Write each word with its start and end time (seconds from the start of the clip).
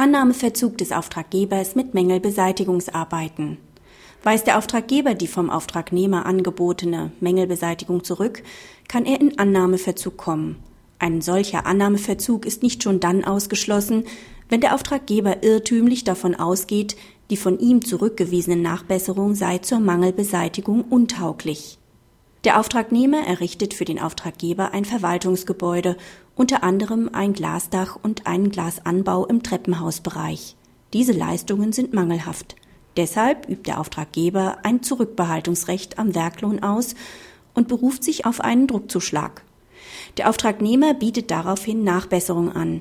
Annahmeverzug 0.00 0.78
des 0.78 0.92
Auftraggebers 0.92 1.74
mit 1.74 1.92
Mängelbeseitigungsarbeiten. 1.92 3.58
Weist 4.22 4.46
der 4.46 4.56
Auftraggeber 4.56 5.12
die 5.12 5.26
vom 5.26 5.50
Auftragnehmer 5.50 6.24
angebotene 6.24 7.12
Mängelbeseitigung 7.20 8.02
zurück, 8.02 8.42
kann 8.88 9.04
er 9.04 9.20
in 9.20 9.38
Annahmeverzug 9.38 10.16
kommen. 10.16 10.56
Ein 10.98 11.20
solcher 11.20 11.66
Annahmeverzug 11.66 12.46
ist 12.46 12.62
nicht 12.62 12.82
schon 12.82 13.00
dann 13.00 13.24
ausgeschlossen, 13.26 14.04
wenn 14.48 14.62
der 14.62 14.74
Auftraggeber 14.74 15.42
irrtümlich 15.42 16.02
davon 16.02 16.34
ausgeht, 16.34 16.96
die 17.28 17.36
von 17.36 17.58
ihm 17.58 17.84
zurückgewiesene 17.84 18.56
Nachbesserung 18.56 19.34
sei 19.34 19.58
zur 19.58 19.80
Mangelbeseitigung 19.80 20.80
untauglich. 20.80 21.76
Der 22.44 22.58
Auftragnehmer 22.58 23.26
errichtet 23.26 23.74
für 23.74 23.84
den 23.84 24.00
Auftraggeber 24.00 24.72
ein 24.72 24.86
Verwaltungsgebäude, 24.86 25.96
unter 26.34 26.62
anderem 26.62 27.10
ein 27.12 27.34
Glasdach 27.34 27.98
und 28.02 28.26
einen 28.26 28.50
Glasanbau 28.50 29.26
im 29.26 29.42
Treppenhausbereich. 29.42 30.56
Diese 30.94 31.12
Leistungen 31.12 31.72
sind 31.72 31.92
mangelhaft. 31.92 32.56
Deshalb 32.96 33.46
übt 33.48 33.64
der 33.66 33.78
Auftraggeber 33.78 34.58
ein 34.62 34.82
Zurückbehaltungsrecht 34.82 35.98
am 35.98 36.14
Werklohn 36.14 36.62
aus 36.62 36.94
und 37.54 37.68
beruft 37.68 38.02
sich 38.02 38.24
auf 38.24 38.40
einen 38.40 38.66
Druckzuschlag. 38.66 39.44
Der 40.16 40.30
Auftragnehmer 40.30 40.94
bietet 40.94 41.30
daraufhin 41.30 41.84
Nachbesserung 41.84 42.50
an. 42.50 42.80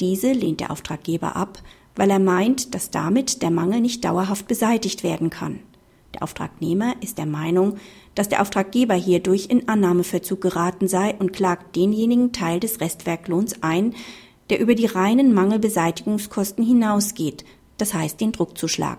Diese 0.00 0.32
lehnt 0.32 0.60
der 0.60 0.70
Auftraggeber 0.70 1.36
ab, 1.36 1.62
weil 1.94 2.10
er 2.10 2.18
meint, 2.18 2.74
dass 2.74 2.90
damit 2.90 3.42
der 3.42 3.50
Mangel 3.50 3.80
nicht 3.80 4.04
dauerhaft 4.04 4.48
beseitigt 4.48 5.02
werden 5.04 5.28
kann. 5.28 5.60
Der 6.14 6.22
Auftragnehmer 6.22 6.94
ist 7.00 7.18
der 7.18 7.26
Meinung, 7.26 7.76
dass 8.14 8.28
der 8.28 8.40
Auftraggeber 8.40 8.94
hierdurch 8.94 9.46
in 9.48 9.68
Annahmeverzug 9.68 10.40
geraten 10.40 10.86
sei 10.86 11.14
und 11.18 11.32
klagt 11.32 11.74
denjenigen 11.74 12.32
Teil 12.32 12.60
des 12.60 12.80
Restwerklohns 12.80 13.62
ein, 13.62 13.94
der 14.48 14.60
über 14.60 14.74
die 14.74 14.86
reinen 14.86 15.34
Mangelbeseitigungskosten 15.34 16.64
hinausgeht, 16.64 17.44
das 17.78 17.94
heißt 17.94 18.20
den 18.20 18.30
Druckzuschlag. 18.30 18.98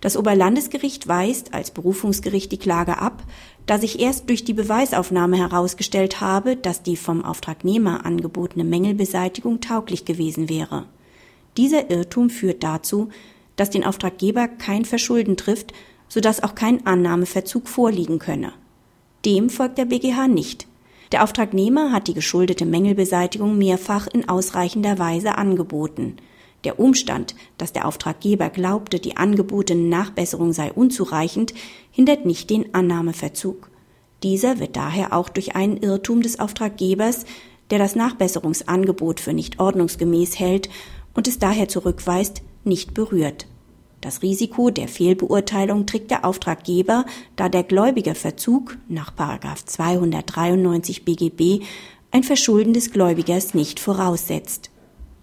Das 0.00 0.16
Oberlandesgericht 0.16 1.08
weist 1.08 1.52
als 1.52 1.72
Berufungsgericht 1.72 2.50
die 2.52 2.58
Klage 2.58 2.98
ab, 2.98 3.22
da 3.66 3.78
sich 3.78 4.00
erst 4.00 4.28
durch 4.30 4.44
die 4.44 4.54
Beweisaufnahme 4.54 5.36
herausgestellt 5.36 6.20
habe, 6.20 6.56
dass 6.56 6.82
die 6.82 6.96
vom 6.96 7.24
Auftragnehmer 7.24 8.06
angebotene 8.06 8.64
Mängelbeseitigung 8.64 9.60
tauglich 9.60 10.06
gewesen 10.06 10.48
wäre. 10.48 10.86
Dieser 11.56 11.90
Irrtum 11.90 12.30
führt 12.30 12.62
dazu, 12.62 13.10
dass 13.56 13.68
den 13.68 13.84
Auftraggeber 13.84 14.48
kein 14.48 14.86
Verschulden 14.86 15.36
trifft, 15.36 15.74
sodass 16.10 16.42
auch 16.42 16.54
kein 16.54 16.86
Annahmeverzug 16.86 17.68
vorliegen 17.68 18.18
könne. 18.18 18.52
Dem 19.24 19.48
folgt 19.48 19.78
der 19.78 19.86
BGH 19.86 20.28
nicht. 20.28 20.66
Der 21.12 21.24
Auftragnehmer 21.24 21.92
hat 21.92 22.08
die 22.08 22.14
geschuldete 22.14 22.66
Mängelbeseitigung 22.66 23.56
mehrfach 23.56 24.06
in 24.06 24.28
ausreichender 24.28 24.98
Weise 24.98 25.38
angeboten. 25.38 26.16
Der 26.64 26.78
Umstand, 26.78 27.34
dass 27.56 27.72
der 27.72 27.88
Auftraggeber 27.88 28.50
glaubte, 28.50 28.98
die 28.98 29.16
angebotene 29.16 29.88
Nachbesserung 29.88 30.52
sei 30.52 30.72
unzureichend, 30.72 31.54
hindert 31.90 32.26
nicht 32.26 32.50
den 32.50 32.74
Annahmeverzug. 32.74 33.70
Dieser 34.22 34.58
wird 34.58 34.76
daher 34.76 35.14
auch 35.14 35.30
durch 35.30 35.56
einen 35.56 35.78
Irrtum 35.78 36.20
des 36.20 36.38
Auftraggebers, 36.38 37.24
der 37.70 37.78
das 37.78 37.96
Nachbesserungsangebot 37.96 39.20
für 39.20 39.32
nicht 39.32 39.58
ordnungsgemäß 39.58 40.38
hält 40.38 40.68
und 41.14 41.28
es 41.28 41.38
daher 41.38 41.68
zurückweist, 41.68 42.42
nicht 42.64 42.92
berührt. 42.92 43.46
Das 44.00 44.22
Risiko 44.22 44.70
der 44.70 44.88
Fehlbeurteilung 44.88 45.84
trägt 45.84 46.10
der 46.10 46.24
Auftraggeber, 46.24 47.04
da 47.36 47.50
der 47.50 47.64
Gläubigerverzug 47.64 48.78
nach 48.88 49.12
293 49.14 51.04
BGB 51.04 51.64
ein 52.10 52.24
Verschulden 52.24 52.72
des 52.72 52.92
Gläubigers 52.92 53.52
nicht 53.52 53.78
voraussetzt. 53.78 54.70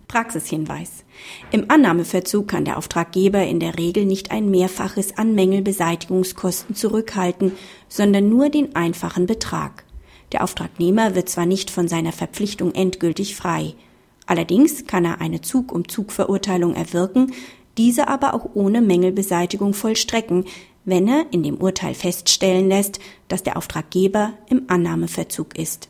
Praxishinweis. 0.08 1.04
Im 1.52 1.70
Annahmeverzug 1.70 2.48
kann 2.48 2.66
der 2.66 2.78
Auftraggeber 2.78 3.44
in 3.44 3.60
der 3.60 3.78
Regel 3.78 4.06
nicht 4.06 4.32
ein 4.32 4.50
Mehrfaches 4.50 5.18
an 5.18 5.36
Mängelbeseitigungskosten 5.36 6.76
zurückhalten, 6.76 7.54
sondern 7.90 8.30
nur 8.30 8.50
den 8.50 8.76
einfachen 8.76 9.26
Betrag. 9.26 9.84
Der 10.32 10.44
Auftragnehmer 10.44 11.16
wird 11.16 11.30
zwar 11.30 11.46
nicht 11.46 11.72
von 11.72 11.88
seiner 11.88 12.14
Verpflichtung 12.14 12.74
endgültig 12.74 13.36
frei, 13.36 13.74
allerdings 14.28 14.86
kann 14.86 15.04
er 15.04 15.20
eine 15.20 15.42
Zug-um-Zug-Verurteilung 15.42 16.74
erwirken, 16.76 17.34
diese 17.78 18.08
aber 18.08 18.34
auch 18.34 18.50
ohne 18.54 18.82
Mängelbeseitigung 18.82 19.74
vollstrecken, 19.74 20.46
wenn 20.86 21.08
er 21.08 21.26
in 21.32 21.44
dem 21.44 21.58
Urteil 21.58 21.94
feststellen 21.94 22.70
lässt, 22.70 23.00
dass 23.28 23.44
der 23.44 23.58
Auftraggeber 23.58 24.34
im 24.50 24.64
Annahmeverzug 24.68 25.58
ist 25.58 25.90